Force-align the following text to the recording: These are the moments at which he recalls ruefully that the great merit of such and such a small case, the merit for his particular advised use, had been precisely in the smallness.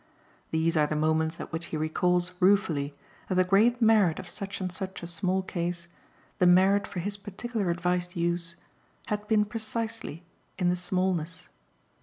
These 0.49 0.75
are 0.75 0.87
the 0.87 0.95
moments 0.95 1.39
at 1.39 1.51
which 1.53 1.67
he 1.67 1.77
recalls 1.77 2.31
ruefully 2.39 2.95
that 3.29 3.35
the 3.35 3.43
great 3.43 3.79
merit 3.83 4.17
of 4.17 4.27
such 4.27 4.59
and 4.59 4.71
such 4.73 5.03
a 5.03 5.05
small 5.05 5.43
case, 5.43 5.87
the 6.39 6.47
merit 6.47 6.87
for 6.87 6.99
his 6.99 7.17
particular 7.17 7.69
advised 7.69 8.15
use, 8.15 8.55
had 9.09 9.27
been 9.27 9.45
precisely 9.45 10.23
in 10.57 10.71
the 10.71 10.75
smallness. 10.75 11.49